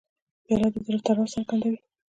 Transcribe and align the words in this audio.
پیاله 0.45 0.67
د 0.73 0.75
زړه 0.85 0.99
تړاو 1.05 1.31
څرګندوي. 1.33 1.79